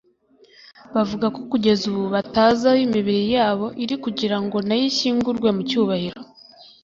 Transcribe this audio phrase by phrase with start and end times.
[0.95, 6.21] bavuga ko kugeza ubu batazi aho imibiri y’ababo iri kugira ngo nayo ishyingurwe mu cyubahiro